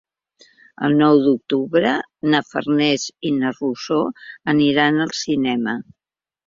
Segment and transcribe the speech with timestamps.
[0.87, 1.91] El nou d'octubre
[2.35, 4.03] na Farners i na Rosó
[4.57, 5.83] aniran al cinema.